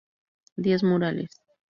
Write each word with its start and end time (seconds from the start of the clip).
Diez 0.57 0.81
Murales. 0.81 1.29